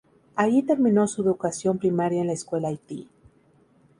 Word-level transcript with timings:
Allí 0.35 0.63
terminó 0.63 1.07
su 1.07 1.21
educación 1.21 1.77
primaria 1.77 2.21
en 2.21 2.25
la 2.25 2.33
escuela 2.33 2.69
Haití. 2.69 3.07